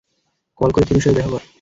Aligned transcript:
Call 0.59 0.69
করে 0.71 0.85
থিরুর 0.87 1.03
সাথে 1.03 1.17
দেখা 1.17 1.31
কর। 1.33 1.41